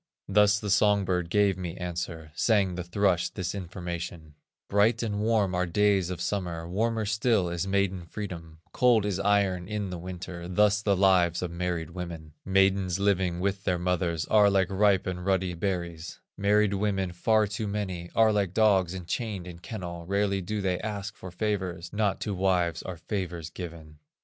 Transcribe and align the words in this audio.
"Thus 0.27 0.59
the 0.59 0.71
song 0.71 1.05
bird 1.05 1.29
gave 1.29 1.59
me 1.59 1.77
answer, 1.77 2.31
Sang 2.33 2.73
the 2.73 2.83
thrush 2.83 3.29
this 3.29 3.53
information: 3.53 4.33
'Bright 4.67 5.03
and 5.03 5.19
warm 5.19 5.53
are 5.53 5.67
days 5.67 6.09
of 6.09 6.19
summer, 6.19 6.67
Warmer 6.67 7.05
still 7.05 7.49
is 7.49 7.67
maiden 7.67 8.07
freedom; 8.07 8.61
Cold 8.71 9.05
is 9.05 9.19
iron 9.19 9.67
in 9.67 9.91
the 9.91 9.99
winter, 9.99 10.47
Thus 10.47 10.81
the 10.81 10.95
lives 10.97 11.43
of 11.43 11.51
married 11.51 11.91
women; 11.91 12.33
Maidens 12.43 12.97
living 12.97 13.39
with 13.39 13.63
their 13.63 13.77
mothers 13.77 14.25
Are 14.25 14.49
like 14.49 14.71
ripe 14.71 15.05
and 15.05 15.23
ruddy 15.23 15.53
berries; 15.53 16.19
Married 16.35 16.73
women, 16.73 17.11
far 17.13 17.45
too 17.45 17.67
many, 17.67 18.09
Are 18.15 18.33
like 18.33 18.55
dogs 18.55 18.95
enchained 18.95 19.45
in 19.45 19.59
kennel, 19.59 20.07
Rarely 20.07 20.41
do 20.41 20.61
they 20.61 20.79
ask 20.79 21.15
for 21.15 21.29
favors, 21.29 21.93
Not 21.93 22.19
to 22.21 22.33
wives 22.33 22.81
are 22.81 22.97
favors 22.97 23.51
given. 23.51 23.99